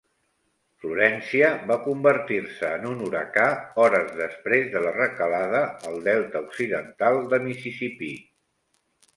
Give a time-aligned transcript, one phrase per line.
[0.83, 3.45] Florència va convertir-se en un huracà
[3.83, 8.15] hores després de la recalada al delta occidental de Mississipí.